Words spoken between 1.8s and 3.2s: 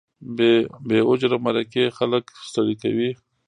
خلک ستړي کوي.